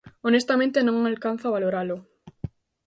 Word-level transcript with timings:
Honestamente, 0.27 0.77
non 0.81 1.07
alcanzo 1.11 1.45
a 1.47 1.53
valoralo. 1.55 1.97